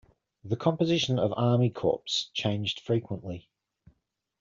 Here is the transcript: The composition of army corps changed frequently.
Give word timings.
The 0.43 0.55
composition 0.57 1.19
of 1.19 1.31
army 1.37 1.69
corps 1.69 2.01
changed 2.33 2.79
frequently. 2.79 3.51